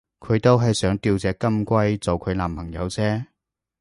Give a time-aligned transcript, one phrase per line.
[0.19, 3.27] 佢都係想吊隻金龜做佢男朋友啫